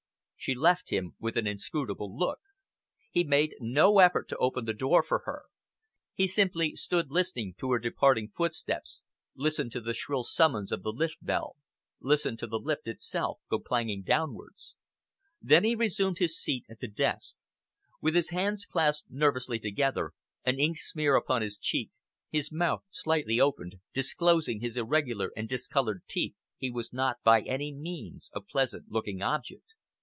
She 0.41 0.55
left 0.55 0.89
him, 0.89 1.13
with 1.19 1.37
an 1.37 1.45
inscrutable 1.45 2.17
look. 2.17 2.39
He 3.11 3.23
made 3.23 3.53
no 3.59 3.99
effort 3.99 4.27
to 4.29 4.37
open 4.37 4.65
the 4.65 4.73
door 4.73 5.03
for 5.03 5.19
her. 5.27 5.43
He 6.15 6.25
simply 6.25 6.75
stood 6.75 7.11
listening 7.11 7.53
to 7.59 7.71
her 7.71 7.77
departing 7.77 8.29
footsteps, 8.35 9.03
listened 9.35 9.71
to 9.73 9.81
the 9.81 9.93
shrill 9.93 10.23
summons 10.23 10.71
of 10.71 10.81
the 10.81 10.89
lift 10.91 11.23
bell, 11.23 11.57
listened 11.99 12.39
to 12.39 12.47
the 12.47 12.57
lift 12.57 12.87
itself 12.87 13.39
go 13.51 13.59
clanging 13.59 14.01
downwards. 14.01 14.73
Then 15.39 15.63
he 15.63 15.75
resumed 15.75 16.17
his 16.17 16.39
seat 16.41 16.65
at 16.67 16.81
his 16.81 16.91
desk. 16.95 17.35
With 18.01 18.15
his 18.15 18.31
hands 18.31 18.65
clasped 18.65 19.11
nervously 19.11 19.59
together, 19.59 20.13
an 20.43 20.59
ink 20.59 20.79
smear 20.79 21.15
upon 21.15 21.43
his 21.43 21.55
cheek, 21.59 21.91
his 22.31 22.51
mouth 22.51 22.81
slightly 22.89 23.39
open, 23.39 23.73
disclosing 23.93 24.59
his 24.59 24.75
irregular 24.75 25.31
and 25.37 25.47
discoloured 25.47 26.01
teeth, 26.07 26.33
he 26.57 26.71
was 26.71 26.91
not 26.91 27.17
by 27.23 27.41
any 27.41 27.71
means 27.71 28.31
a 28.33 28.41
pleasant 28.41 28.85
looking 28.89 29.21
object. 29.21 29.75